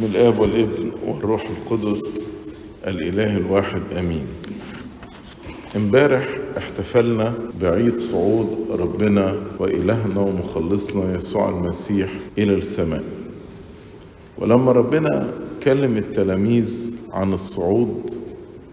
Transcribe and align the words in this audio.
بسم 0.00 0.12
الآب 0.14 0.38
والابن 0.38 0.92
والروح 1.06 1.44
القدس 1.50 2.24
الإله 2.86 3.36
الواحد 3.36 3.82
آمين. 3.98 4.26
امبارح 5.76 6.38
احتفلنا 6.58 7.34
بعيد 7.60 7.96
صعود 7.96 8.48
ربنا 8.70 9.36
وإلهنا 9.58 10.20
ومخلصنا 10.20 11.16
يسوع 11.16 11.48
المسيح 11.48 12.08
إلى 12.38 12.54
السماء. 12.54 13.04
ولما 14.38 14.72
ربنا 14.72 15.28
كلم 15.62 15.96
التلاميذ 15.96 16.90
عن 17.12 17.32
الصعود 17.32 18.10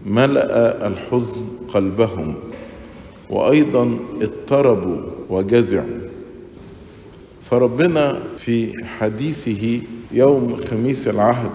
ملأ 0.06 0.86
الحزن 0.86 1.40
قلبهم 1.68 2.34
وأيضا 3.30 3.98
اضطربوا 4.20 5.00
وجزعوا. 5.30 6.00
فربنا 7.50 8.22
في 8.36 8.84
حديثه 8.84 9.80
يوم 10.12 10.56
خميس 10.56 11.08
العهد 11.08 11.50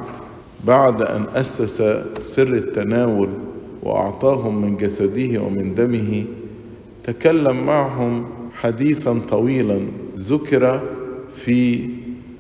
بعد 0.66 1.02
أن 1.02 1.26
أسس 1.36 1.78
سر 2.22 2.48
التناول 2.48 3.30
وأعطاهم 3.84 4.62
من 4.62 4.78
جسده 4.78 5.42
ومن 5.42 5.76
دمه 5.76 6.26
تكلم 7.04 7.66
معهم 7.66 8.26
حديثا 8.54 9.20
طويلا 9.30 9.80
ذكر 10.18 10.82
في 11.36 11.90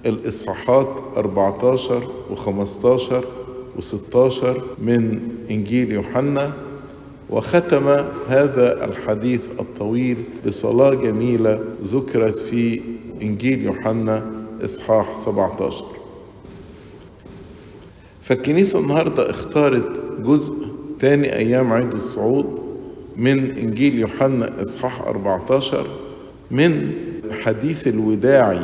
الإصحاحات 0.05 0.87
14 1.17 2.01
و15 2.35 3.13
و16 3.79 4.45
من 4.81 5.19
إنجيل 5.51 5.91
يوحنا 5.91 6.53
وختم 7.29 7.87
هذا 8.27 8.85
الحديث 8.85 9.49
الطويل 9.59 10.17
بصلاة 10.47 10.93
جميلة 10.93 11.59
ذكرت 11.83 12.37
في 12.37 12.81
إنجيل 13.21 13.65
يوحنا 13.65 14.31
إصحاح 14.63 15.15
17 15.17 15.85
فالكنيسة 18.23 18.79
النهاردة 18.79 19.29
اختارت 19.29 20.01
جزء 20.21 20.53
تاني 20.99 21.35
أيام 21.35 21.73
عيد 21.73 21.93
الصعود 21.93 22.59
من 23.17 23.57
إنجيل 23.57 23.99
يوحنا 23.99 24.61
إصحاح 24.61 25.01
14 25.01 25.85
من 26.51 26.91
حديث 27.31 27.87
الوداعي 27.87 28.59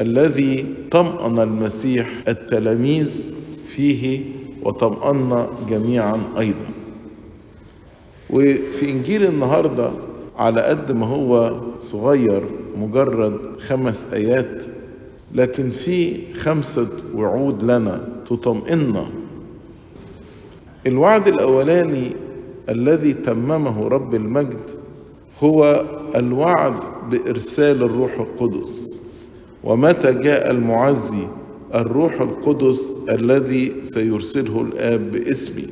الذي 0.00 0.74
طمأن 0.90 1.38
المسيح 1.38 2.08
التلاميذ 2.28 3.34
فيه 3.66 4.20
وطمأن 4.62 5.46
جميعا 5.70 6.18
أيضا. 6.38 6.66
وفي 8.30 8.90
إنجيل 8.90 9.24
النهاردة 9.24 9.90
على 10.36 10.60
قد 10.62 10.92
ما 10.92 11.06
هو 11.06 11.60
صغير 11.78 12.42
مجرد 12.78 13.60
خمس 13.60 14.06
آيات 14.12 14.64
لكن 15.34 15.70
في 15.70 16.16
خمسة 16.34 16.88
وعود 17.14 17.62
لنا. 17.64 18.08
تطمئننا 18.30 19.06
الوعد 20.86 21.28
الأولاني 21.28 22.16
الذي 22.68 23.12
تممه 23.12 23.88
رب 23.88 24.14
المجد 24.14 24.70
هو 25.42 25.84
الوعد 26.16 26.74
بإرسال 27.10 27.82
الروح 27.82 28.12
القدس. 28.20 29.00
ومتى 29.64 30.12
جاء 30.12 30.50
المعزي؟ 30.50 31.26
الروح 31.74 32.20
القدس 32.20 32.94
الذي 33.08 33.72
سيرسله 33.82 34.60
الآب 34.60 35.10
باسمي. 35.10 35.66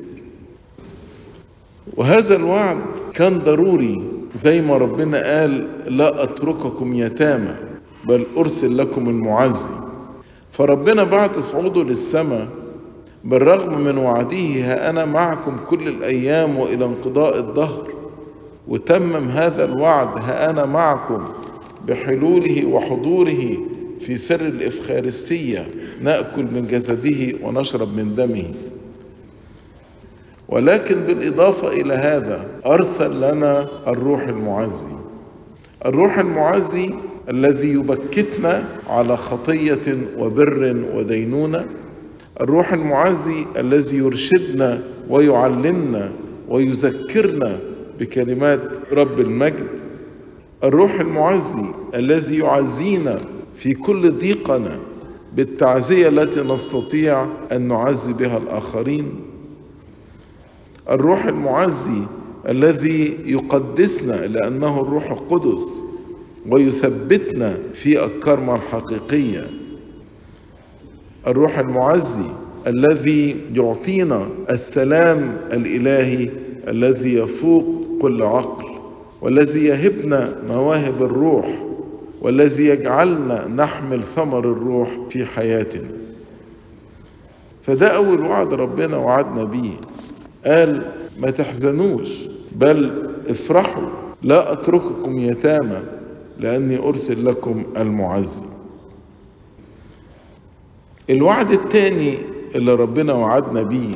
وهذا 1.96 2.36
الوعد 2.36 2.78
كان 3.14 3.38
ضروري. 3.38 4.02
زي 4.36 4.60
ما 4.60 4.76
ربنا 4.76 5.40
قال 5.40 5.68
لا 5.96 6.22
أترككم 6.22 6.94
يتامى 6.94 7.54
بل 8.04 8.26
أرسل 8.36 8.78
لكم 8.78 9.08
المعزي. 9.08 9.87
فربنا 10.58 11.04
بعد 11.04 11.38
صعوده 11.38 11.82
للسماء 11.82 12.48
بالرغم 13.24 13.80
من 13.80 13.98
وعده 13.98 14.36
ها 14.36 14.90
أنا 14.90 15.04
معكم 15.04 15.56
كل 15.68 15.88
الأيام 15.88 16.58
وإلى 16.58 16.84
انقضاء 16.84 17.38
الدهر 17.38 17.88
وتمم 18.68 19.28
هذا 19.28 19.64
الوعد 19.64 20.08
ها 20.18 20.50
أنا 20.50 20.66
معكم 20.66 21.28
بحلوله 21.86 22.66
وحضوره 22.66 23.56
في 24.00 24.18
سر 24.18 24.40
الإفخارستية 24.40 25.68
نأكل 26.02 26.42
من 26.42 26.66
جسده 26.70 27.34
ونشرب 27.42 27.96
من 27.96 28.14
دمه. 28.14 28.54
ولكن 30.48 31.00
بالإضافة 31.00 31.68
إلى 31.68 31.94
هذا 31.94 32.46
أرسل 32.66 33.20
لنا 33.30 33.68
الروح 33.86 34.22
المعزي. 34.22 34.92
الروح 35.86 36.18
المعزي 36.18 36.94
الذي 37.28 37.68
يبكتنا 37.68 38.64
على 38.86 39.16
خطية 39.16 39.98
وبر 40.18 40.84
ودينونة. 40.94 41.66
الروح 42.40 42.72
المعزي 42.72 43.46
الذي 43.56 43.96
يرشدنا 43.96 44.82
ويعلمنا 45.10 46.12
ويذكرنا 46.48 47.58
بكلمات 48.00 48.92
رب 48.92 49.20
المجد. 49.20 49.68
الروح 50.64 51.00
المعزي 51.00 51.64
الذي 51.94 52.38
يعزينا 52.38 53.18
في 53.56 53.74
كل 53.74 54.12
ضيقنا. 54.12 54.78
بالتعزية 55.36 56.08
التي 56.08 56.40
نستطيع 56.40 57.26
أن 57.52 57.68
نعزي 57.68 58.12
بها 58.12 58.38
الآخرين. 58.38 59.20
الروح 60.90 61.24
المعزي 61.24 62.02
الذي 62.48 63.18
يقدسنا 63.24 64.26
لأنه 64.26 64.80
الروح 64.80 65.10
القدس. 65.10 65.87
ويثبتنا 66.50 67.58
في 67.74 68.04
الكرمة 68.04 68.54
الحقيقية. 68.54 69.50
الروح 71.26 71.58
المعزي 71.58 72.30
الذي 72.66 73.36
يعطينا 73.54 74.28
السلام 74.50 75.36
الإلهي 75.52 76.30
الذي 76.68 77.14
يفوق 77.14 77.84
كل 78.02 78.22
عقل 78.22 78.64
والذي 79.22 79.64
يهبنا 79.64 80.36
مواهب 80.48 81.02
الروح 81.02 81.64
والذي 82.22 82.66
يجعلنا 82.66 83.48
نحمل 83.48 84.02
ثمر 84.02 84.38
الروح 84.38 84.88
في 85.10 85.24
حياتنا. 85.24 85.88
فده 87.62 87.88
أول 87.88 88.20
وعد 88.20 88.54
ربنا 88.54 88.96
وعدنا 88.96 89.44
بيه. 89.44 89.76
قال 90.46 90.92
ما 91.20 91.30
تحزنوش 91.30 92.28
بل 92.52 93.08
افرحوا 93.28 93.88
لا 94.22 94.52
أترككم 94.52 95.18
يتامى. 95.18 95.82
لأني 96.38 96.78
أرسل 96.78 97.24
لكم 97.26 97.62
المعزي 97.76 98.44
الوعد 101.10 101.50
الثاني 101.50 102.18
اللي 102.54 102.74
ربنا 102.74 103.12
وعدنا 103.12 103.62
بيه 103.62 103.94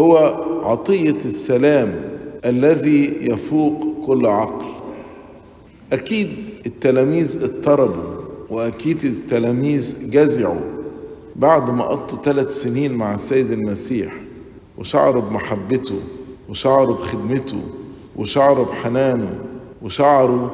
هو 0.00 0.16
عطية 0.64 1.18
السلام 1.24 1.94
الذي 2.44 3.16
يفوق 3.30 3.86
كل 4.06 4.26
عقل. 4.26 4.66
أكيد 5.92 6.28
التلاميذ 6.66 7.42
اضطربوا 7.44 8.20
وأكيد 8.50 9.04
التلاميذ 9.04 10.10
جزعوا 10.10 10.60
بعد 11.36 11.70
ما 11.70 11.84
قضوا 11.84 12.22
ثلاث 12.24 12.50
سنين 12.50 12.92
مع 12.92 13.14
السيد 13.14 13.50
المسيح 13.50 14.12
وشعروا 14.78 15.22
بمحبته 15.22 16.00
وشعروا 16.48 16.96
بخدمته 16.96 17.60
وشعروا 18.16 18.64
بحنانه 18.64 19.38
وشعروا 19.82 20.48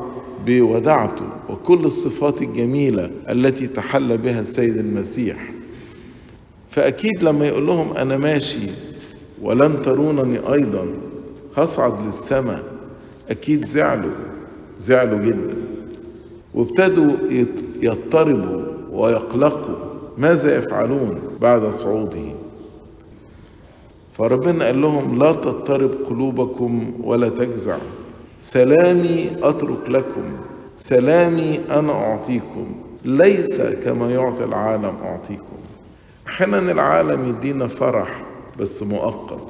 بودعته 0.46 1.26
وكل 1.48 1.84
الصفات 1.84 2.42
الجميلة 2.42 3.10
التي 3.28 3.66
تحلى 3.66 4.16
بها 4.16 4.40
السيد 4.40 4.76
المسيح. 4.76 5.52
فأكيد 6.70 7.22
لما 7.22 7.46
يقول 7.46 7.66
لهم 7.66 7.96
أنا 7.96 8.16
ماشي 8.16 8.70
ولن 9.42 9.82
ترونني 9.82 10.52
أيضا 10.52 10.86
هصعد 11.56 12.06
للسماء. 12.06 12.64
أكيد 13.30 13.64
زعلوا 13.64 14.14
زعلوا 14.78 15.18
جدا. 15.18 15.56
وابتدوا 16.54 17.12
يضطربوا 17.82 18.62
ويقلقوا 18.92 19.74
ماذا 20.18 20.56
يفعلون 20.58 21.20
بعد 21.40 21.70
صعوده؟ 21.70 22.32
فربنا 24.12 24.64
قال 24.64 24.80
لهم 24.80 25.18
لا 25.18 25.32
تضطرب 25.32 25.90
قلوبكم 25.90 26.92
ولا 27.04 27.28
تجزع. 27.28 27.78
سلامي 28.40 29.30
أترك 29.42 29.90
لكم 29.90 30.36
سلامي 30.78 31.60
أنا 31.70 31.92
أعطيكم 31.92 32.66
ليس 33.04 33.60
كما 33.60 34.10
يعطي 34.10 34.44
العالم 34.44 34.94
أعطيكم. 35.04 35.56
أحيانا 36.26 36.72
العالم 36.72 37.28
يدينا 37.28 37.66
فرح 37.66 38.24
بس 38.58 38.82
مؤقت 38.82 39.42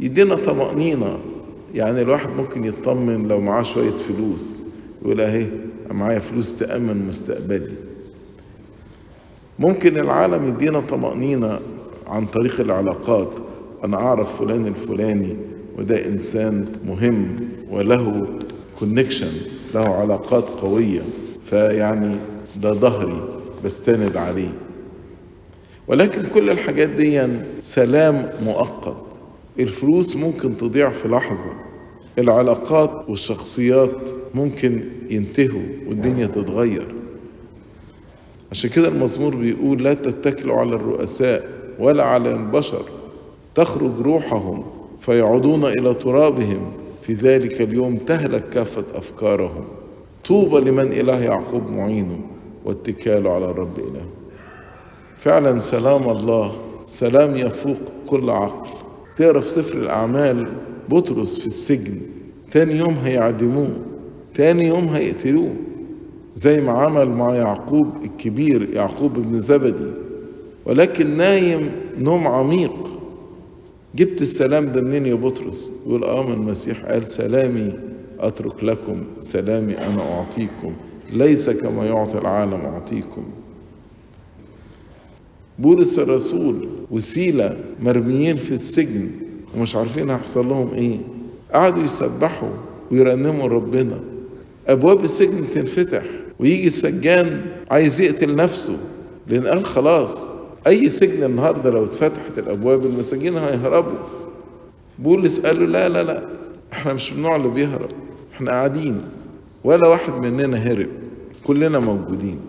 يدينا 0.00 0.34
طمأنينة. 0.34 1.18
يعني 1.74 2.00
الواحد 2.00 2.30
ممكن 2.36 2.64
يطمن 2.64 3.28
لو 3.28 3.40
معاه 3.40 3.62
شوية 3.62 3.96
فلوس 3.96 4.62
يقول 5.02 5.20
أهي 5.20 5.46
معايا 5.90 6.18
فلوس 6.18 6.54
تأمن 6.54 7.08
مستقبلي. 7.08 7.72
ممكن 9.58 9.96
العالم 9.96 10.48
يدينا 10.48 10.80
طمأنينة 10.80 11.60
عن 12.06 12.26
طريق 12.26 12.60
العلاقات. 12.60 13.30
أنا 13.84 13.96
أعرف 13.96 14.38
فلان 14.38 14.66
الفلاني 14.66 15.36
وده 15.78 16.06
إنسان 16.06 16.66
مهم 16.86 17.36
وله 17.70 18.26
كونكشن 18.78 19.32
له 19.74 19.88
علاقات 19.88 20.44
قوية 20.48 21.00
فيعني 21.44 22.16
ده 22.62 22.72
ظهري 22.72 23.28
بستند 23.64 24.16
عليه. 24.16 24.52
ولكن 25.88 26.22
كل 26.34 26.50
الحاجات 26.50 26.88
دي 26.88 27.26
سلام 27.60 28.30
مؤقت. 28.44 28.96
الفلوس 29.58 30.16
ممكن 30.16 30.56
تضيع 30.56 30.90
في 30.90 31.08
لحظة. 31.08 31.52
العلاقات 32.18 33.08
والشخصيات 33.08 34.10
ممكن 34.34 34.84
ينتهوا 35.10 35.62
والدنيا 35.88 36.26
تتغير. 36.26 36.94
عشان 38.50 38.70
كده 38.70 38.88
المزمور 38.88 39.36
بيقول 39.36 39.82
لا 39.82 39.94
تتكلوا 39.94 40.56
على 40.56 40.76
الرؤساء 40.76 41.48
ولا 41.78 42.04
على 42.04 42.32
البشر. 42.32 42.84
تخرج 43.54 44.00
روحهم. 44.00 44.64
فيعودون 45.02 45.64
إلى 45.64 45.94
ترابهم. 45.94 46.72
في 47.02 47.12
ذلك 47.12 47.60
اليوم 47.60 47.96
تهلك 47.96 48.48
كافة 48.48 48.84
أفكارهم. 48.94 49.64
طوبى 50.24 50.70
لمن 50.70 50.92
إله 50.92 51.24
يعقوب 51.24 51.70
معينه 51.70 52.20
واتكاله 52.64 53.30
على 53.30 53.44
الرب 53.44 53.78
إله. 53.78 54.06
فعلا 55.18 55.58
سلام 55.58 56.10
الله. 56.10 56.52
سلام 56.86 57.36
يفوق 57.36 57.80
كل 58.06 58.30
عقل. 58.30 58.70
تقرا 59.16 59.40
في 59.40 59.48
سفر 59.48 59.78
الأعمال؟ 59.78 60.46
بطرس 60.88 61.40
في 61.40 61.46
السجن. 61.46 62.00
تاني 62.50 62.76
يوم 62.76 62.96
هيعدموه. 63.04 63.76
تاني 64.34 64.66
يوم 64.68 64.84
هيقتلوه. 64.84 65.54
زي 66.34 66.60
ما 66.60 66.72
عمل 66.72 67.08
مع 67.08 67.34
يعقوب 67.34 67.88
الكبير 68.04 68.74
يعقوب 68.74 69.18
ابن 69.18 69.38
زبدي. 69.38 69.90
ولكن 70.66 71.16
نايم 71.16 71.70
نوم 71.98 72.26
عميق. 72.26 73.01
جبت 73.96 74.22
السلام 74.22 74.72
ده 74.72 74.80
منين 74.80 75.06
يا 75.06 75.14
بطرس؟ 75.14 75.72
يقول 75.86 76.04
آه 76.04 76.32
المسيح. 76.34 76.84
قال 76.84 77.06
سلامي 77.06 77.72
أترك 78.20 78.64
لكم 78.64 79.04
سلامي 79.20 79.78
أنا 79.78 80.02
أعطيكم 80.02 80.72
ليس 81.12 81.50
كما 81.50 81.86
يعطي 81.86 82.18
العالم 82.18 82.54
أعطيكم. 82.60 83.24
بولس 85.58 85.98
الرسول 85.98 86.68
وسيلة 86.90 87.56
مرميين 87.82 88.36
في 88.36 88.52
السجن 88.54 89.10
ومش 89.56 89.76
عارفين 89.76 90.10
هيحصل 90.10 90.48
لهم 90.48 90.74
إيه. 90.74 90.98
قعدوا 91.54 91.82
يسبحوا 91.84 92.48
ويرنموا 92.90 93.48
ربنا. 93.48 94.00
أبواب 94.68 95.04
السجن 95.04 95.48
تنفتح 95.54 96.02
ويجي 96.40 96.66
السجان 96.66 97.40
عايز 97.70 98.00
يقتل 98.00 98.36
نفسه 98.36 98.76
لأن 99.28 99.46
قال 99.46 99.64
خلاص 99.64 100.28
أي 100.66 100.88
سجن 100.88 101.24
النهارده 101.24 101.70
لو 101.70 101.84
اتفتحت 101.84 102.38
الأبواب 102.38 102.86
المساجين 102.86 103.36
هيهربوا. 103.36 103.98
بولس 104.98 105.40
قال 105.40 105.60
له 105.60 105.66
لا 105.66 105.88
لا 105.88 106.02
لا 106.02 106.22
إحنا 106.72 106.94
مش 106.94 107.12
النوع 107.12 107.36
اللي 107.36 107.48
بيهرب. 107.48 107.88
إحنا 108.34 108.50
قاعدين. 108.50 109.00
ولا 109.64 109.88
واحد 109.88 110.12
مننا 110.12 110.56
هرب. 110.58 110.88
كلنا 111.44 111.78
موجودين. 111.78 112.40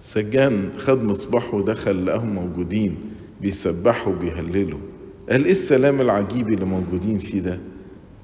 سجان 0.00 0.68
خد 0.78 1.04
مصباحه 1.04 1.56
ودخل 1.56 2.06
لقاهم 2.06 2.34
موجودين. 2.34 2.96
بيسبحوا 3.40 4.12
وبيهللوا. 4.12 4.78
قال 5.30 5.44
إيه 5.44 5.52
السلام 5.52 6.00
العجيب 6.00 6.48
اللي 6.48 6.64
موجودين 6.64 7.18
فيه 7.18 7.40
ده؟ 7.40 7.60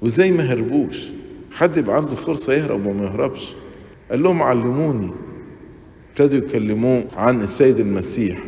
وزي 0.01 0.31
ما 0.31 0.43
هربوش؟ 0.53 1.09
حد 1.51 1.77
يبقى 1.77 1.95
عنده 1.95 2.15
فرصة 2.15 2.53
يهرب 2.53 2.85
وما 2.85 3.05
يهربش. 3.05 3.53
قال 4.11 4.23
لهم 4.23 4.43
علموني. 4.43 5.11
ابتدوا 6.09 6.37
يكلموه 6.39 7.03
عن 7.17 7.41
السيد 7.41 7.79
المسيح. 7.79 8.43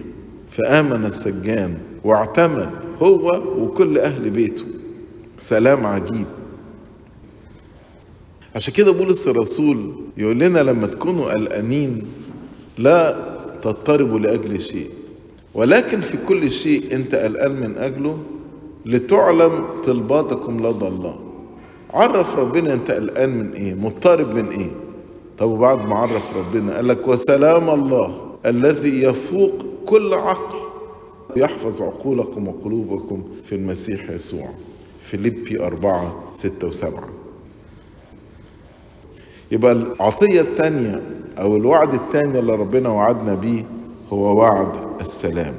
فآمن 0.59 1.05
السجان 1.05 1.77
واعتمد 2.03 2.69
هو 3.01 3.41
وكل 3.57 3.97
أهل 3.97 4.29
بيته. 4.29 4.65
سلام 5.39 5.85
عجيب. 5.85 6.25
عشان 8.55 8.73
كده 8.73 8.91
بولس 8.91 9.27
الرسول 9.27 9.91
يقول 10.17 10.39
لنا 10.39 10.59
لما 10.59 10.87
تكونوا 10.87 11.33
قلقانين 11.33 12.03
لا 12.77 13.17
تضطربوا 13.61 14.19
لأجل 14.19 14.61
شيء 14.61 14.89
ولكن 15.53 16.01
في 16.01 16.17
كل 16.27 16.51
شيء 16.51 16.95
أنت 16.95 17.15
قلقان 17.15 17.51
من 17.51 17.77
أجله 17.77 18.17
لتعلم 18.85 19.51
طلباتكم 19.85 20.57
لدى 20.67 20.87
الله. 20.87 21.19
عرف 21.93 22.35
ربنا 22.37 22.73
أنت 22.73 22.91
قلقان 22.91 23.29
من 23.37 23.51
إيه 23.53 23.73
مضطرب 23.73 24.35
من 24.35 24.47
إيه. 24.47 24.71
طب 25.37 25.49
وبعد 25.49 25.87
ما 25.87 25.95
عرف 25.95 26.37
ربنا 26.37 26.75
قال 26.75 26.87
لك 26.87 27.07
وسلام 27.07 27.69
الله 27.69 28.25
الذي 28.45 29.01
يفوق 29.03 29.65
كل 29.89 30.13
عقل. 30.13 30.59
يحفظ 31.35 31.81
عقولكم 31.81 32.47
وقلوبكم 32.47 33.23
في 33.45 33.55
المسيح 33.55 34.09
يسوع. 34.09 34.49
فيليبي 35.01 35.59
أربعة 35.63 36.23
ستة 36.31 36.67
وسبعة. 36.67 37.09
يبقى 39.51 39.71
العطية 39.71 40.41
الثانية 40.41 41.03
أو 41.39 41.55
الوعد 41.55 41.93
الثاني 41.93 42.39
اللي 42.39 42.55
ربنا 42.55 42.89
وعدنا 42.89 43.35
بيه 43.35 43.65
هو 44.13 44.37
وعد 44.37 44.71
السلام. 45.01 45.55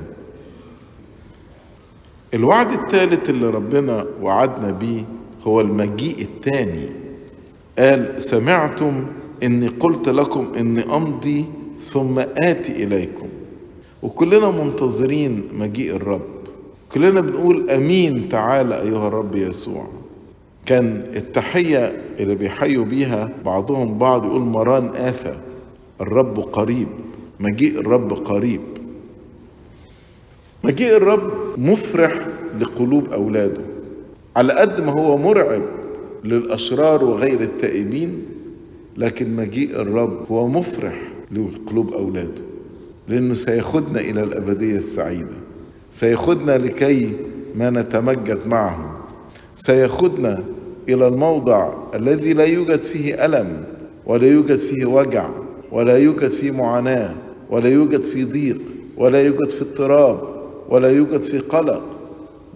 الوعد 2.35 2.71
الثالث 2.73 3.31
اللي 3.31 3.51
ربنا 3.51 4.07
وعدنا 4.23 4.71
بيه 4.71 5.03
هو 5.47 5.61
المجيء 5.61 6.23
الثاني 6.23 6.89
قال 7.79 8.23
سمعتم 8.23 9.07
إني 9.43 9.69
قلت 9.69 10.09
لكم 10.09 10.53
إني 10.59 10.97
أمضي 10.97 11.45
ثم 11.81 12.19
آتي 12.19 12.85
إليكم. 12.85 13.29
وكلنا 14.03 14.51
منتظرين 14.51 15.43
مجيء 15.59 15.97
الرب. 15.97 16.21
كلنا 16.93 17.21
بنقول 17.21 17.71
آمين 17.71 18.29
تعالى 18.29 18.83
أيها 18.83 19.09
الرب 19.09 19.37
يسوع. 19.37 19.87
كان 20.67 21.05
التحية 21.17 22.03
اللي 22.21 22.35
بيحيوا 22.35 22.85
بيها 22.85 23.31
بعضهم 23.45 23.99
بعض 23.99 24.25
يقول 24.25 24.41
مران 24.41 24.89
آثى 24.89 25.39
الرب 26.01 26.39
قريب 26.41 26.89
مجيء 27.41 27.81
الرب 27.81 28.13
قريب. 28.13 28.61
مجيء 30.65 30.97
الرب 30.97 31.31
مفرح 31.57 32.27
لقلوب 32.61 33.13
أولاده. 33.13 33.63
على 34.37 34.53
قد 34.53 34.81
ما 34.81 34.93
هو 34.93 35.17
مرعب 35.17 35.63
للأشرار 36.25 37.05
وغير 37.05 37.41
التائبين 37.41 38.23
لكن 38.97 39.37
مجيء 39.37 39.81
الرب 39.81 40.27
هو 40.31 40.49
مفرح 40.49 40.95
لقلوب 41.33 41.93
أولاده. 41.93 42.50
لأنه 43.09 43.35
سيخدنا 43.35 44.01
إلى 44.01 44.23
الأبدية 44.23 44.77
السعيدة. 44.79 45.37
سيخدنا 45.93 46.59
لكي 46.59 47.17
ما 47.55 47.71
نتمجد 47.71 48.47
معه. 48.47 48.97
سيخدنا 49.57 50.45
إلى 50.89 51.09
الموضع 51.09 51.75
الذي 51.95 52.33
لا 52.33 52.45
يوجد 52.45 52.85
فيه 52.85 53.25
ألم 53.25 53.65
ولا 54.07 54.27
يوجد 54.27 54.57
فيه 54.57 54.87
وجع 54.87 55.31
ولا 55.73 55.99
يوجد 55.99 56.29
فيه 56.31 56.51
معاناة 56.51 57.15
ولا 57.51 57.69
يوجد 57.69 58.03
فيه 58.03 58.25
ضيق 58.25 58.61
ولا 58.97 59.23
يوجد 59.23 59.49
فيه 59.49 59.65
اضطراب 59.65 60.21
ولا 60.69 60.91
يوجد 60.91 61.23
فيه 61.23 61.41
قلق. 61.41 61.83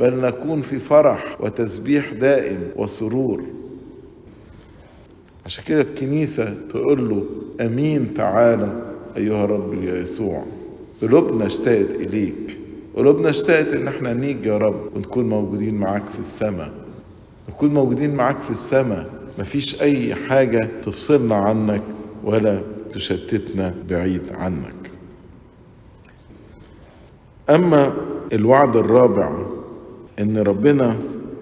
بل 0.00 0.16
نكون 0.16 0.62
في 0.62 0.78
فرح 0.78 1.36
وتسبيح 1.40 2.12
دائم 2.12 2.58
وسرور. 2.76 3.42
عشان 5.46 5.64
كده 5.64 5.80
الكنيسة 5.80 6.54
تقول 6.70 7.08
له 7.08 7.24
أمين 7.66 8.14
تعالى. 8.14 8.83
أيها 9.16 9.44
رب 9.44 9.84
يا 9.84 9.98
يسوع 9.98 10.44
قلوبنا 11.02 11.46
اشتاقت 11.46 11.90
إليك. 11.90 12.58
قلوبنا 12.96 13.30
اشتاقت 13.30 13.72
إن 13.72 13.88
إحنا 13.88 14.12
نيجي 14.12 14.48
يا 14.48 14.58
رب 14.58 14.96
ونكون 14.96 15.28
موجودين 15.28 15.74
معاك 15.74 16.08
في 16.10 16.18
السماء. 16.18 16.70
نكون 17.48 17.74
موجودين 17.74 18.14
معاك 18.14 18.38
في 18.42 18.50
السماء. 18.50 19.10
مفيش 19.38 19.82
أي 19.82 20.14
حاجة 20.14 20.68
تفصلنا 20.82 21.34
عنك 21.34 21.82
ولا 22.24 22.60
تشتتنا 22.90 23.74
بعيد 23.90 24.32
عنك. 24.32 24.90
أما 27.50 27.94
الوعد 28.32 28.76
الرابع 28.76 29.46
إن 30.20 30.38
ربنا 30.38 30.96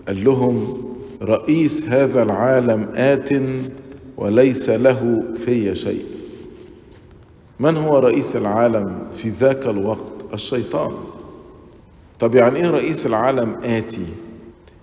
قال 0.08 0.24
لهم 0.24 0.82
رئيس 1.22 1.84
هذا 1.84 2.22
العالم 2.22 2.88
آت 2.94 3.30
وليس 4.16 4.70
له 4.70 5.24
في 5.34 5.74
شيء. 5.74 6.04
من 7.60 7.76
هو 7.76 7.98
رئيس 7.98 8.36
العالم 8.36 8.98
في 9.12 9.28
ذاك 9.28 9.66
الوقت؟ 9.66 10.12
الشيطان. 10.34 10.92
طب 12.20 12.34
يعني 12.34 12.56
إيه 12.56 12.70
رئيس 12.70 13.06
العالم 13.06 13.56
آتي؟ 13.64 14.06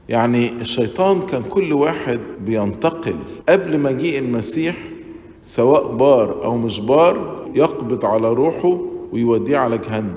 يعني 0.10 0.52
الشيطان 0.62 1.22
كان 1.22 1.44
كل 1.44 1.74
واحد 1.74 2.20
بينتقل. 2.46 3.16
قبل 3.50 3.80
مجيء 3.80 4.20
المسيح 4.20 4.78
سواء 5.44 5.96
بار 5.96 6.44
أو 6.46 6.58
مش 6.58 6.80
بار 6.80 7.46
يقبض 7.56 8.06
على 8.06 8.34
روحه 8.34 8.80
ويوديه 9.14 9.58
على 9.58 9.78
جهنم. 9.78 10.16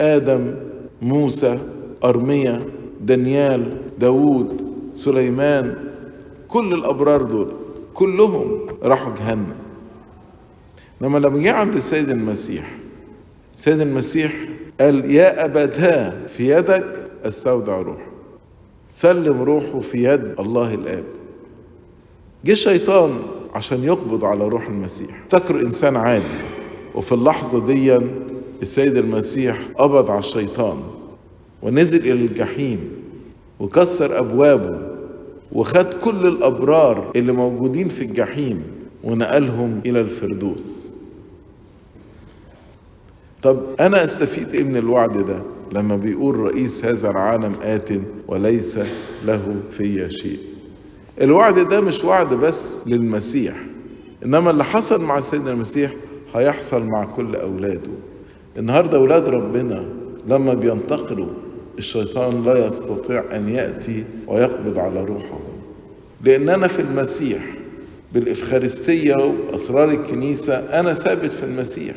آدم 0.00 0.54
موسى 1.02 1.58
ارميا 2.04 2.60
دانيال 3.00 3.78
داوود 3.98 4.62
سليمان 4.92 5.74
كل 6.48 6.74
الأبرار 6.74 7.22
دول 7.22 7.52
كلهم 7.94 8.58
راحوا 8.82 9.12
جهنم. 9.18 9.65
لما 11.00 11.18
لما 11.18 11.38
جه 11.38 11.52
عند 11.52 11.74
السيد 11.74 12.08
المسيح 12.08 12.76
سيد 13.56 13.80
المسيح 13.80 14.32
قال 14.80 15.10
يا 15.10 15.44
أبتاه 15.44 16.26
في 16.26 16.50
يدك 16.56 17.08
أستودع 17.24 17.80
روحه 17.80 18.06
سلم 18.90 19.42
روحه 19.42 19.78
في 19.80 20.04
يد 20.04 20.34
الله 20.40 20.74
الآب. 20.74 21.04
جه 22.44 22.52
الشيطان 22.52 23.10
عشان 23.54 23.84
يقبض 23.84 24.24
على 24.24 24.48
روح 24.48 24.66
المسيح. 24.68 25.22
افتكر 25.22 25.60
إنسان 25.60 25.96
عادي. 25.96 26.24
وفي 26.94 27.12
اللحظة 27.12 27.66
دي 27.66 27.98
السيد 28.62 28.96
المسيح 28.96 29.58
قبض 29.78 30.10
على 30.10 30.18
الشيطان 30.18 30.80
ونزل 31.62 31.98
إلى 31.98 32.12
الجحيم 32.26 32.90
وكسر 33.60 34.18
أبوابه 34.18 34.78
وخد 35.52 35.94
كل 35.94 36.26
الأبرار 36.26 37.12
اللي 37.16 37.32
موجودين 37.32 37.88
في 37.88 38.04
الجحيم. 38.04 38.62
ونقلهم 39.04 39.80
إلى 39.86 40.00
الفردوس. 40.00 40.92
طب 43.42 43.62
أنا 43.80 44.04
أستفيد 44.04 44.54
إيه 44.54 44.64
من 44.64 44.76
الوعد 44.76 45.18
ده؟ 45.26 45.42
لما 45.72 45.96
بيقول 45.96 46.36
رئيس 46.36 46.84
هذا 46.84 47.10
العالم 47.10 47.54
آت 47.62 47.88
وليس 48.28 48.78
له 49.24 49.54
في 49.70 50.10
شيء. 50.10 50.38
الوعد 51.20 51.58
ده 51.68 51.80
مش 51.80 52.04
وعد 52.04 52.34
بس 52.34 52.80
للمسيح 52.86 53.54
إنما 54.24 54.50
اللي 54.50 54.64
حصل 54.64 55.00
مع 55.04 55.20
سيدنا 55.20 55.50
المسيح 55.50 55.92
هيحصل 56.34 56.82
مع 56.84 57.04
كل 57.04 57.36
أولاده. 57.36 57.90
النهاردة 58.58 58.98
أولاد 58.98 59.28
ربنا 59.28 59.84
لما 60.28 60.54
بينتقلوا 60.54 61.28
الشيطان 61.78 62.44
لا 62.44 62.66
يستطيع 62.66 63.24
أن 63.36 63.48
يأتي 63.48 64.04
ويقبض 64.26 64.78
على 64.78 65.04
روحهم. 65.04 65.40
لأننا 66.24 66.68
في 66.68 66.82
المسيح 66.82 67.42
بالإفخارستية 68.16 69.14
وأسرار 69.14 69.90
الكنيسة 69.90 70.54
أنا 70.80 70.94
ثابت 70.94 71.30
في 71.30 71.42
المسيح. 71.42 71.94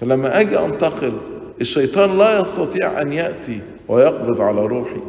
فلما 0.00 0.40
أجي 0.40 0.58
أنتقل 0.58 1.12
الشيطان 1.60 2.18
لا 2.18 2.40
يستطيع 2.40 3.02
أن 3.02 3.12
يأتي 3.12 3.60
ويقبض 3.88 4.40
على 4.40 4.66
روحي. 4.66 5.00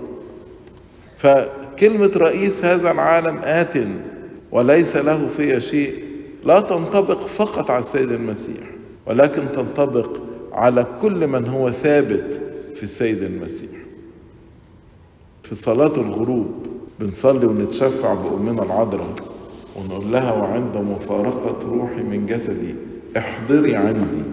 فكلمة 1.18 2.12
رئيس 2.18 2.66
هذا 2.66 2.92
العالم 2.92 3.40
آت 3.44 3.78
وليس 4.52 4.98
له 4.98 5.28
في 5.28 5.62
شيء. 5.62 6.04
لا 6.46 6.60
تنطبق 6.60 7.20
فقط 7.20 7.72
على 7.72 7.80
السيد 7.80 8.12
المسيح 8.12 8.64
ولكن 9.06 9.42
تنطبق 9.52 10.24
على 10.52 10.86
كل 11.02 11.28
من 11.28 11.48
هو 11.48 11.72
ثابت 11.72 12.42
في 12.76 12.84
السيد 12.84 13.24
المسيح. 13.24 13.70
في 15.44 15.56
صلاة 15.56 15.96
الغروب 15.98 16.68
بنصلي 17.00 17.46
ونتشفع 17.46 18.14
بأمنا 18.14 18.64
العذراء. 18.64 19.31
ونقول 19.82 20.12
لها 20.12 20.32
وعند 20.32 20.78
مفارقة 20.78 21.70
روحي 21.70 22.04
من 22.04 22.26
جسدي 22.26 22.76
احضري 23.18 23.76
عندي. 23.76 24.24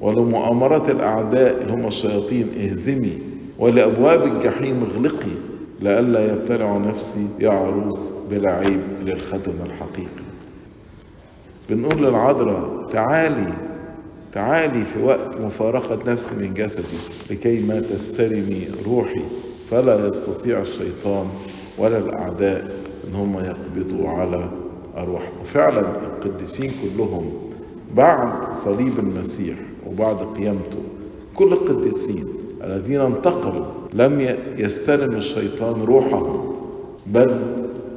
ولمؤامرة 0.00 0.90
الأعداء 0.90 1.62
اللي 1.62 1.72
هم 1.72 1.86
الشياطين 1.86 2.48
اهزمي. 2.60 3.18
ولأبواب 3.58 4.24
الجحيم 4.24 4.82
اغلقي. 4.82 5.34
لئلا 5.80 6.32
يبتلع 6.32 6.76
نفسي 6.76 7.28
يا 7.40 7.50
عروس 7.50 8.12
بلا 8.30 8.52
عيب 8.52 8.80
للختم 9.04 9.52
الحقيقي. 9.66 10.24
بنقول 11.70 12.02
للعذراء 12.02 12.88
تعالي 12.92 13.52
تعالي 14.32 14.84
في 14.84 15.02
وقت 15.02 15.40
مفارقة 15.40 15.98
نفسي 16.12 16.34
من 16.34 16.54
جسدي 16.54 16.98
لكي 17.30 17.60
ما 17.60 17.80
تستلمي 17.80 18.68
روحي. 18.86 19.22
فلا 19.70 20.08
يستطيع 20.08 20.60
الشيطان 20.60 21.26
ولا 21.78 21.98
الأعداء 21.98 22.76
إن 23.08 23.14
هم 23.14 23.38
يقبضوا 23.38 24.08
على 24.08 24.48
أرواح 24.96 25.30
وفعلا 25.42 25.80
القديسين 25.80 26.72
كلهم 26.82 27.30
بعد 27.96 28.54
صليب 28.54 28.98
المسيح 28.98 29.56
وبعد 29.86 30.16
قيامته 30.16 30.78
كل 31.34 31.52
القديسين 31.52 32.24
الذين 32.64 33.00
انتقلوا 33.00 33.64
لم 33.92 34.20
يستلم 34.58 35.16
الشيطان 35.16 35.82
روحهم 35.82 36.54
بل 37.06 37.40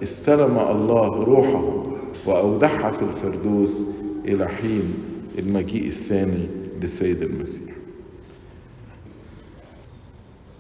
استلم 0.04 0.58
الله 0.72 1.24
روحهم 1.24 1.94
وأودعها 2.26 2.92
في 2.92 3.02
الفردوس 3.02 3.84
إلى 4.26 4.48
حين 4.48 4.94
المجيء 5.40 5.88
الثاني 5.88 6.48
للسيد 6.82 7.22
المسيح. 7.22 7.74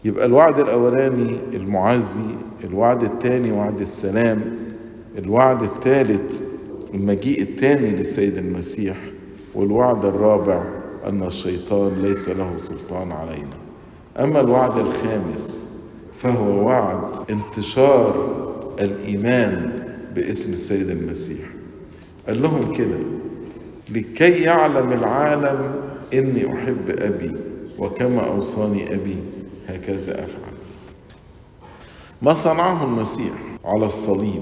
يبقى 0.05 0.25
الوعد 0.25 0.59
الأولاني 0.59 1.37
المعزي 1.53 2.19
الوعد 2.63 3.03
الثاني 3.03 3.51
وعد 3.51 3.81
السلام 3.81 4.41
الوعد 5.17 5.63
الثالث 5.63 6.41
المجيء 6.93 7.41
الثاني 7.41 7.91
للسيد 7.91 8.37
المسيح 8.37 8.97
والوعد 9.55 10.05
الرابع 10.05 10.63
أن 11.05 11.23
الشيطان 11.23 11.93
ليس 12.01 12.29
له 12.29 12.57
سلطان 12.57 13.11
علينا. 13.11 13.57
أما 14.19 14.39
الوعد 14.39 14.77
الخامس 14.77 15.67
فهو 16.13 16.65
وعد 16.65 16.99
انتشار 17.29 18.37
الإيمان 18.79 19.83
باسم 20.15 20.53
السيد 20.53 20.89
المسيح. 20.89 21.45
قال 22.27 22.41
لهم 22.41 22.73
كده 22.73 22.97
لكي 23.89 24.41
يعلم 24.41 24.93
العالم 24.93 25.75
إني 26.13 26.53
أحب 26.53 26.89
أبي 26.89 27.35
وكما 27.79 28.27
أوصاني 28.27 28.93
أبي 28.95 29.15
هكذا 29.67 30.11
أفعل. 30.23 30.53
ما 32.21 32.33
صنعه 32.33 32.83
المسيح 32.83 33.33
على 33.65 33.85
الصليب 33.85 34.41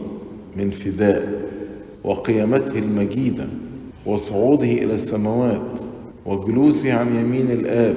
من 0.56 0.72
فداء 0.72 1.42
وقيامته 2.04 2.80
المجيدة 2.80 3.48
وصعوده 4.06 4.72
إلى 4.72 4.94
السماوات 4.96 5.80
وجلوسه 6.26 6.94
عن 6.94 7.16
يمين 7.16 7.52
الآب 7.52 7.96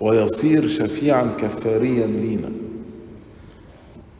ويصير 0.00 0.66
شفيعا 0.66 1.26
كفاريا 1.38 2.06
لينا. 2.06 2.50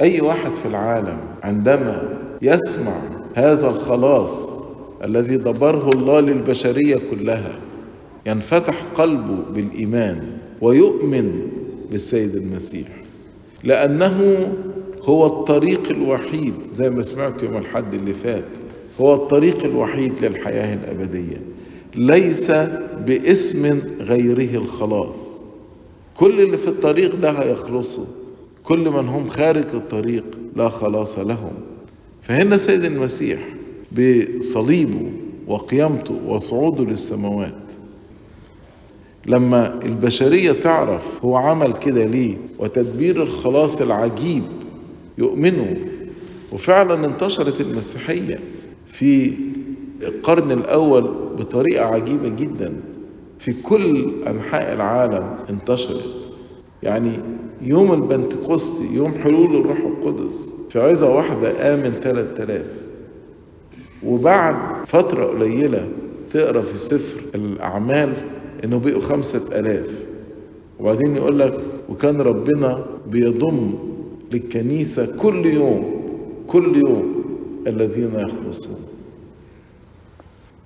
أي 0.01 0.21
واحد 0.21 0.55
في 0.55 0.67
العالم 0.69 1.19
عندما 1.43 2.19
يسمع 2.43 3.01
هذا 3.35 3.69
الخلاص 3.69 4.59
الذي 5.05 5.37
دبره 5.37 5.91
الله 5.91 6.21
للبشرية 6.21 6.97
كلها 7.11 7.59
ينفتح 8.27 8.83
قلبه 8.95 9.39
بالإيمان 9.55 10.27
ويؤمن 10.63 11.41
بالسيد 11.91 12.37
المسيح 12.37 12.89
لأنه 13.65 14.49
هو 15.07 15.27
الطريق 15.27 15.91
الوحيد 15.91 16.55
زي 16.73 16.91
ما 16.91 17.03
سمعت 17.03 17.43
يوم 17.43 17.57
الحد 17.57 17.95
اللي 17.95 18.13
فات. 18.15 18.45
هو 19.01 19.15
الطريق 19.15 19.65
الوحيد 19.65 20.25
للحياة 20.25 20.75
الأبدية. 20.75 21.43
ليس 21.95 22.51
باسم 23.07 23.81
غيره 24.01 24.59
الخلاص. 24.59 25.43
كل 26.17 26.41
اللي 26.41 26.59
في 26.59 26.69
الطريق 26.69 27.15
ده 27.15 27.31
هيخلصوا 27.31 28.05
كل 28.65 28.91
من 28.91 29.09
هم 29.09 29.29
خارج 29.29 29.65
الطريق 29.75 30.25
لا 30.57 30.69
خلاص 30.69 31.19
لهم. 31.19 31.53
فهنا 32.23 32.57
سيد 32.59 32.85
المسيح 32.85 33.39
بصليبه 33.93 35.11
وقيامته 35.49 36.15
وصعوده 36.27 36.85
للسماوات. 36.85 37.53
لما 39.27 39.83
البشرية 39.83 40.53
تعرف 40.53 41.25
هو 41.25 41.37
عمل 41.37 41.73
كده 41.73 42.07
ليه 42.07 42.37
وتدبير 42.59 43.23
الخلاص 43.23 43.81
العجيب 43.81 44.43
يؤمنوا. 45.19 45.75
وفعلا 46.53 47.07
انتشرت 47.07 47.61
المسيحية 47.61 48.41
في 48.87 49.33
القرن 50.03 50.53
الأول 50.53 51.03
بطريقة 51.39 51.85
عجيبة 51.87 52.29
جدا. 52.29 52.81
في 53.39 53.63
كل 53.63 54.11
أنحاء 54.27 54.73
العالم 54.73 55.35
انتشرت. 55.51 56.05
يعني 56.83 57.13
يوم 57.63 57.93
البنتكوستي 57.93 58.95
يوم 58.95 59.15
حلول 59.25 59.57
الروح 59.61 59.79
القدس 59.79 60.53
في 60.71 60.81
عظة 60.81 61.15
واحدة 61.17 61.75
آمن 61.75 61.93
3000 62.03 62.67
وبعد 64.05 64.87
فترة 64.87 65.25
قليلة 65.25 65.89
تقرأ 66.31 66.61
في 66.61 66.79
سفر 66.79 67.21
الأعمال 67.35 68.13
إنه 68.65 68.79
بقوا 68.79 69.01
خمسة 69.01 69.59
آلاف. 69.59 69.91
وبعدين 70.81 71.17
يقول 71.17 71.39
لك 71.39 71.61
وكان 71.89 72.21
ربنا 72.21 72.85
بيضم 73.11 73.75
للكنيسة 74.41 75.17
كل 75.17 75.47
يوم 75.47 75.97
كل 76.47 76.77
يوم 76.77 77.25
الذين 77.67 78.11
يخلصون. 78.15 78.81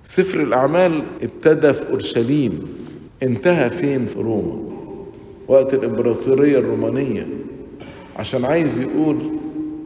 سفر 0.03 0.41
الأعمال 0.41 1.01
ابتدى 1.23 1.73
في 1.73 1.89
أورشليم 1.89 2.67
انتهى 3.23 3.69
فين؟ 3.69 4.05
في 4.05 4.19
روما. 4.19 4.71
وقت 5.47 5.73
الإمبراطورية 5.73 6.59
الرومانية 6.59 7.27
عشان 8.15 8.45
عايز 8.45 8.79
يقول 8.79 9.17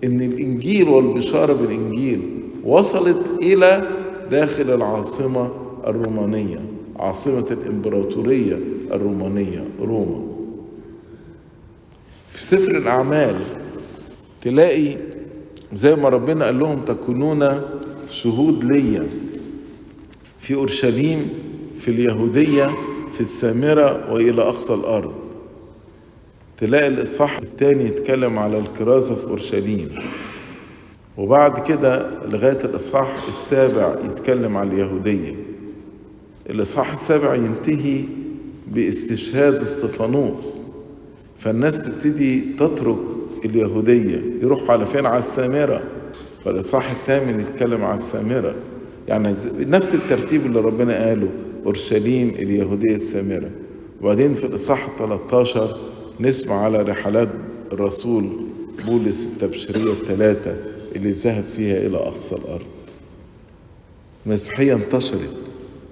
إن 0.04 0.22
الإنجيل 0.22 0.88
والبشارة 0.90 1.54
بالإنجيل 1.54 2.22
وصلت 2.64 3.22
إلى 3.42 3.88
داخل 4.32 4.74
العاصمة 4.74 5.52
الرومانية 5.88 6.60
عاصمة 6.96 7.46
الإمبراطورية 7.52 8.60
الرومانية 8.92 9.64
روما. 9.82 10.22
في 12.32 12.44
سفر 12.44 12.78
الأعمال 12.78 13.36
تلاقي 14.46 14.98
زي 15.74 15.96
ما 15.96 16.10
ربنا 16.10 16.46
قال 16.46 16.60
لهم 16.60 16.86
تكونون 16.86 17.62
شهود 18.10 18.64
ليا 18.64 19.08
في 20.40 20.56
أورشليم 20.56 21.30
في 21.80 21.88
اليهودية 21.88 22.76
في 23.14 23.22
السامرة 23.22 24.14
وإلى 24.14 24.42
أقصى 24.42 24.74
الأرض. 24.74 25.14
تلاقي 26.58 26.88
الإصحاح 26.88 27.38
الثاني 27.38 27.84
يتكلم 27.86 28.40
على 28.40 28.58
الكرازة 28.58 29.16
في 29.16 29.28
أورشليم. 29.28 29.90
وبعد 31.18 31.60
كده 31.60 32.10
لغاية 32.26 32.66
الإصحاح 32.66 33.28
السابع 33.28 33.96
يتكلم 34.06 34.58
على 34.58 34.70
اليهودية. 34.70 35.36
الإصحاح 36.50 36.94
السابع 36.94 37.36
ينتهي 37.36 38.02
باستشهاد 38.68 39.56
استفانوس 39.56 40.66
فالناس 41.40 41.82
تبتدي 41.82 42.40
تترك 42.40 42.98
اليهودية 43.46 44.22
يروحوا 44.42 44.72
على 44.72 44.86
فين؟ 44.86 45.06
على 45.06 45.20
السامرة. 45.20 45.84
فالإصحاح 46.46 46.92
الثامن 46.92 47.40
يتكلم 47.40 47.84
على 47.84 47.96
السامرة. 47.96 48.56
يعني 49.08 49.36
نفس 49.60 49.96
الترتيب 49.96 50.46
اللي 50.46 50.60
ربنا 50.60 51.06
قاله 51.08 51.30
أورشليم 51.66 52.30
اليهودية 52.30 52.96
السامرة. 52.96 53.50
وبعدين 54.02 54.34
في 54.34 54.46
الإصحاح 54.46 54.90
13 55.00 55.78
نسمع 56.20 56.56
على 56.56 56.82
رحلات 56.82 57.30
الرسول 57.72 58.30
بولس 58.88 59.30
التبشيرية 59.34 59.92
الثلاثة 59.92 60.56
اللي 60.96 61.12
ذهب 61.12 61.44
فيها 61.44 61.78
إلى 61.88 61.98
أقصى 61.98 62.36
الأرض. 62.36 62.66
المسيحية 64.26 64.74
انتشرت 64.74 65.36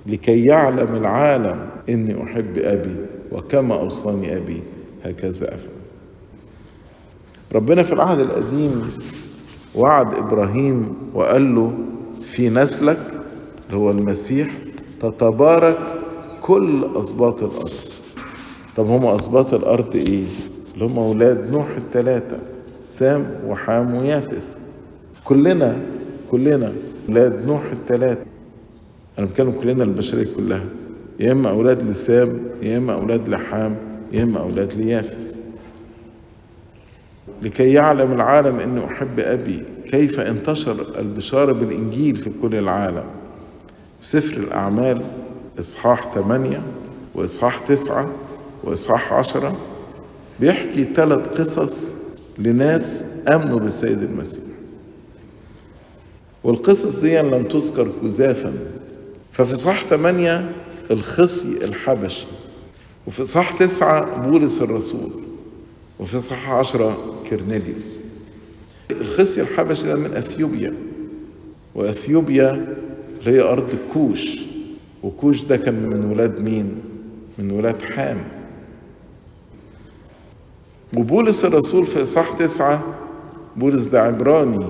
لكي 0.06 0.46
يعلم 0.46 0.96
العالم 0.96 1.70
إني 1.90 2.24
أحب 2.24 2.58
أبي 2.58 2.96
وكما 3.32 3.76
أوصاني 3.76 4.38
أبي. 4.38 4.62
هكذا 5.04 5.48
أفعل. 5.48 5.83
ربنا 7.56 7.84
في 7.84 7.94
العهد 7.94 8.20
القديم 8.20 8.82
وعد 9.76 10.14
إبراهيم 10.14 10.94
وقال 11.14 11.56
له 11.56 11.74
في 12.22 12.50
نسلك 12.50 12.98
اللي 13.68 13.78
هو 13.78 13.92
المسيح 13.92 14.52
تتبارك 15.00 15.78
كل 16.42 16.86
أسباط 16.96 17.44
الأرض. 17.44 17.72
طب 18.76 18.88
هم 18.88 19.06
أسباط 19.06 19.54
الأرض 19.54 19.96
إيه؟ 19.96 20.26
اللي 20.74 20.86
هم 20.86 21.00
أولاد 21.00 21.52
نوح 21.52 21.68
الثلاثة 21.78 22.38
سام 22.88 23.32
وحام 23.48 23.96
ويافث. 23.96 24.48
كلنا 25.26 25.78
كلنا 26.32 26.74
أولاد 27.10 27.46
نوح 27.48 27.62
الثلاثة 27.72 28.26
أنا 29.20 29.26
بتكلم 29.26 29.52
كلنا 29.52 29.84
البشرية 29.84 30.28
كلها. 30.38 30.66
يا 31.20 31.32
إما 31.32 31.50
أولاد 31.50 31.84
لسام 31.84 32.40
يا 32.62 32.78
إما 32.78 32.94
أولاد 32.94 33.30
لحام 33.30 33.76
يا 34.12 34.24
إما 34.24 34.40
أولاد 34.40 34.74
ليافث. 34.74 35.40
لكي 37.44 37.74
يعلم 37.74 38.12
العالم 38.14 38.60
أني 38.60 38.86
أحب 38.86 39.20
أبي. 39.20 39.64
كيف 39.92 40.20
انتشر 40.20 41.00
البشارة 41.00 41.52
بالإنجيل 41.52 42.16
في 42.16 42.32
كل 42.42 42.56
العالم؟ 42.56 43.04
في 44.02 44.08
سفر 44.08 44.38
الأعمال 44.38 45.02
إصحاح 45.60 46.14
8 46.14 46.62
وإصحاح 47.16 47.60
9 47.60 48.10
وإصحاح 48.64 49.14
10 49.14 49.56
بيحكي 50.40 50.84
ثلاث 50.84 51.28
قصص 51.40 51.94
لناس 52.40 53.06
آمنوا 53.28 53.60
بالسيد 53.60 54.02
المسيح. 54.04 54.44
والقصص 56.44 57.00
دي 57.00 57.18
لم 57.20 57.44
تذكر 57.44 57.88
كزافا 58.04 58.54
ففي 59.32 59.56
صح 59.56 59.84
8 59.84 60.52
الخصي 60.92 61.66
الحبشي 61.66 62.26
وفي 63.08 63.26
صح 63.26 63.52
تسعة 63.52 64.28
بولس 64.30 64.62
الرسول. 64.62 65.12
وفي 66.00 66.20
صح 66.20 66.50
عشرة 66.50 67.16
كرنيليوس 67.30 68.04
الخصي 68.92 69.42
الحبشي 69.42 69.88
ده 69.88 69.96
من 69.96 70.14
أثيوبيا 70.14 70.74
وأثيوبيا 71.76 72.52
اللي 73.20 73.38
هي 73.38 73.42
أرض 73.42 73.76
كوش. 73.94 74.40
وكوش 75.04 75.44
ده 75.44 75.58
كان 75.58 75.74
من 75.90 76.06
ولاد 76.06 76.40
مين؟ 76.40 76.76
من 77.40 77.52
ولاد 77.52 77.82
حام. 77.82 78.18
وبولس 80.98 81.46
الرسول 81.46 81.86
في 81.86 82.04
إصحاح 82.04 82.32
تسعة 82.32 82.84
بولس 83.56 83.86
ده 83.86 84.02
عبراني 84.02 84.68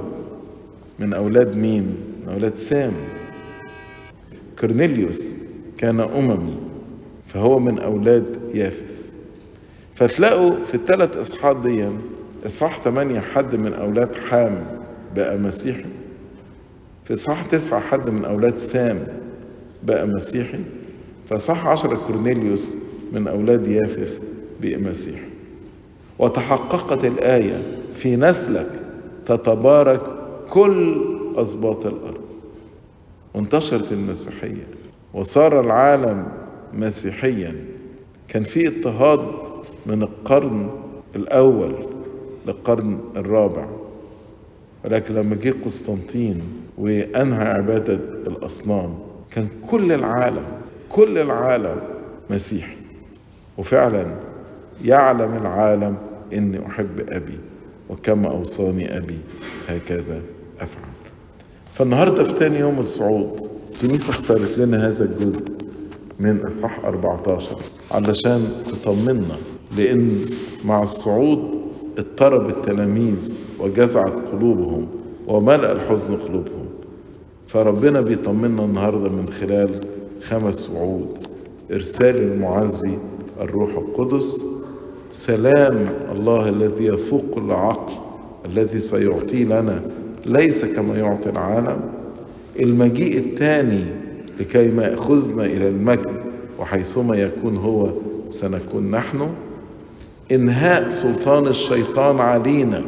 من 1.00 1.14
أولاد 1.14 1.56
مين؟ 1.58 1.84
من 2.24 2.34
أولاد 2.34 2.56
سام. 2.58 2.92
كرنيليوس 4.60 5.36
كان 5.78 6.00
أممي 6.00 6.58
فهو 7.28 7.60
من 7.60 7.80
أولاد 7.80 8.38
يافث. 8.54 8.93
فتلاقوا 9.96 10.64
في 10.64 10.76
الثلاث 10.76 11.18
إصحاحات 11.18 11.58
دي 11.58 11.90
إصحاح 12.46 12.80
8 12.82 13.20
حد 13.20 13.56
من 13.56 13.74
أولاد 13.74 14.16
حام 14.16 14.66
بقى 15.16 15.38
مسيحي. 15.38 15.86
في 17.06 17.14
إصحاح 17.14 17.46
9 17.46 17.80
حد 17.80 18.10
من 18.10 18.26
أولاد 18.26 18.58
سام 18.58 19.08
بقى 19.84 20.08
مسيحي. 20.08 20.60
فصح 21.30 21.68
10 21.68 21.96
كورنيليوس 22.08 22.78
من 23.12 23.28
أولاد 23.28 23.68
يافث 23.68 24.22
بقى 24.62 24.78
مسيحي. 24.78 25.30
وتحققت 26.20 27.06
الآية 27.06 27.78
في 27.94 28.16
نسلك 28.16 28.70
تتبارك 29.26 30.02
كل 30.50 31.02
أسباط 31.36 31.86
الأرض. 31.86 32.22
وانتشرت 33.34 33.92
المسيحية 33.92 34.68
وصار 35.14 35.60
العالم 35.62 36.28
مسيحيا. 36.74 37.56
كان 38.28 38.44
في 38.44 38.68
اضطهاد 38.68 39.53
من 39.86 40.04
القرن 40.04 40.70
الأول 41.16 41.76
للقرن 42.48 43.00
الرابع. 43.16 43.66
ولكن 44.86 45.16
لما 45.16 45.36
جه 45.36 45.54
قسطنطين 45.66 46.42
وأنهى 46.78 47.48
عبادة 47.48 47.94
الأصنام 48.28 48.96
كان 49.32 49.48
كل 49.70 49.92
العالم 49.92 50.46
كل 50.90 51.18
العالم 51.18 51.78
مسيحي. 52.30 52.76
وفعلا 53.58 54.06
يعلم 54.86 55.34
العالم 55.38 55.96
إني 56.34 56.66
أحب 56.68 57.00
أبي 57.10 57.40
وكما 57.90 58.28
أوصاني 58.30 58.98
أبي 58.98 59.18
هكذا 59.68 60.22
أفعل. 60.60 60.84
فالنهاردة 61.74 62.24
في 62.24 62.34
تاني 62.34 62.60
يوم 62.60 62.80
الصعود 62.80 63.50
كنيسة 63.82 64.10
اختارت 64.10 64.58
لنا 64.58 64.88
هذا 64.88 65.06
الجزء 65.06 65.46
من 66.20 66.40
إصحاح 66.46 66.86
14 66.86 67.58
علشان 67.92 68.48
تطمنا 68.72 69.36
لأن 69.78 70.26
مع 70.66 70.84
الصعود 70.84 71.40
اضطرب 71.98 72.50
التلاميذ 72.50 73.38
وجزعت 73.60 74.14
قلوبهم 74.32 74.88
وملأ 75.28 75.72
الحزن 75.72 76.16
قلوبهم. 76.16 76.66
فربنا 77.48 78.02
بيطمنا 78.02 78.66
النهارده 78.66 79.10
من 79.10 79.30
خلال 79.30 79.80
خمس 80.22 80.70
وعود. 80.70 81.18
إرسال 81.72 82.16
المعزي 82.16 82.98
الروح 83.42 83.70
القدس. 83.78 84.46
سلام 85.12 85.90
الله 86.12 86.50
الذي 86.50 86.86
يفوق 86.86 87.24
كل 87.32 87.52
عقل 87.52 87.94
الذي 88.46 88.82
سيعطيه 88.82 89.44
لنا 89.44 89.82
ليس 90.26 90.66
كما 90.66 90.98
يعطي 90.98 91.30
العالم. 91.30 91.82
المجيء 92.60 93.18
الثاني 93.18 93.86
لكي 94.40 94.72
ما 94.72 94.84
يأخذنا 94.84 95.46
إلى 95.46 95.68
المجد 95.68 96.12
وحيثما 96.60 97.16
يكون 97.16 97.58
هو 97.58 97.90
سنكون 98.28 98.92
نحن. 98.92 99.30
إنهاء 100.34 100.90
سلطان 100.90 101.48
الشيطان 101.48 102.20
علينا. 102.20 102.84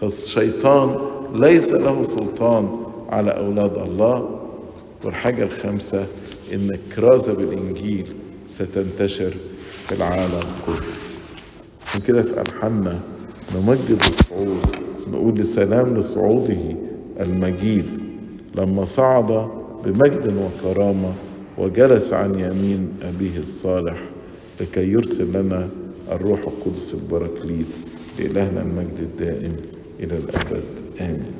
فالشيطان 0.00 0.96
ليس 1.34 1.72
له 1.72 2.02
سلطان 2.02 2.68
على 3.08 3.30
أولاد 3.30 3.78
الله. 3.78 4.28
والحاجة 5.04 5.42
الخامسة 5.42 6.06
إن 6.54 6.70
الكرازة 6.70 7.34
بالإنجيل 7.34 8.06
ستنتشر 8.46 9.34
في 9.86 9.94
العالم 9.94 10.40
كله. 10.66 10.76
عشان 11.86 12.00
كده 12.00 12.22
في 12.22 12.40
ألحاننا 12.40 13.00
نمجد 13.54 14.02
الصعود 14.08 14.66
نقول 15.12 15.34
لسلام 15.34 15.96
لصعوده 15.98 16.76
المجيد. 17.20 17.84
لما 18.54 18.84
صعد 18.84 19.48
بمجد 19.84 20.34
وكرامة 20.36 21.12
وجلس 21.58 22.12
عن 22.12 22.34
يمين 22.34 22.88
أبيه 23.02 23.38
الصالح 23.42 23.96
لكي 24.60 24.92
يرسل 24.92 25.32
لنا 25.42 25.68
الروح 26.12 26.40
القدس 26.40 26.94
البراكليت 26.94 27.66
لإلهنا 28.18 28.62
المجد 28.62 28.98
الدائم 28.98 29.56
إلى 30.00 30.16
الأبد. 30.18 30.64
آمين. 31.00 31.35